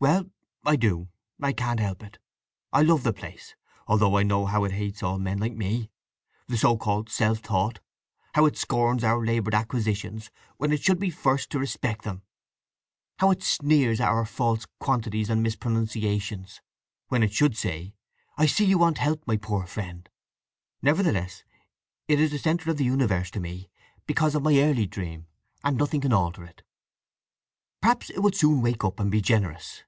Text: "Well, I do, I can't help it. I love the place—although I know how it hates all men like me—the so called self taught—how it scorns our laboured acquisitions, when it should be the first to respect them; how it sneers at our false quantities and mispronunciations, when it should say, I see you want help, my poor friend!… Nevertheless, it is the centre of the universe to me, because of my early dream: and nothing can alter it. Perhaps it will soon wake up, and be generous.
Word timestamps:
"Well, 0.00 0.26
I 0.64 0.76
do, 0.76 1.08
I 1.42 1.52
can't 1.52 1.80
help 1.80 2.04
it. 2.04 2.18
I 2.72 2.82
love 2.82 3.02
the 3.02 3.12
place—although 3.12 4.16
I 4.16 4.22
know 4.22 4.46
how 4.46 4.62
it 4.62 4.70
hates 4.70 5.02
all 5.02 5.18
men 5.18 5.38
like 5.38 5.56
me—the 5.56 6.56
so 6.56 6.76
called 6.78 7.10
self 7.10 7.42
taught—how 7.42 8.46
it 8.46 8.56
scorns 8.56 9.02
our 9.02 9.26
laboured 9.26 9.56
acquisitions, 9.56 10.30
when 10.56 10.70
it 10.72 10.82
should 10.84 11.00
be 11.00 11.10
the 11.10 11.16
first 11.16 11.50
to 11.50 11.58
respect 11.58 12.04
them; 12.04 12.22
how 13.18 13.32
it 13.32 13.42
sneers 13.42 14.00
at 14.00 14.08
our 14.08 14.24
false 14.24 14.68
quantities 14.78 15.28
and 15.28 15.42
mispronunciations, 15.42 16.60
when 17.08 17.24
it 17.24 17.32
should 17.32 17.56
say, 17.56 17.92
I 18.36 18.46
see 18.46 18.66
you 18.66 18.78
want 18.78 18.98
help, 18.98 19.26
my 19.26 19.36
poor 19.36 19.66
friend!… 19.66 20.08
Nevertheless, 20.80 21.42
it 22.06 22.20
is 22.20 22.30
the 22.30 22.38
centre 22.38 22.70
of 22.70 22.76
the 22.76 22.84
universe 22.84 23.32
to 23.32 23.40
me, 23.40 23.68
because 24.06 24.36
of 24.36 24.44
my 24.44 24.60
early 24.60 24.86
dream: 24.86 25.26
and 25.64 25.76
nothing 25.76 26.00
can 26.02 26.12
alter 26.12 26.44
it. 26.44 26.62
Perhaps 27.80 28.10
it 28.10 28.20
will 28.20 28.30
soon 28.32 28.62
wake 28.62 28.84
up, 28.84 29.00
and 29.00 29.10
be 29.10 29.20
generous. 29.20 29.82